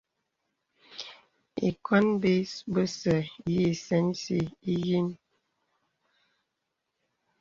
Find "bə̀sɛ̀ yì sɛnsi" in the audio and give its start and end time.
2.73-4.39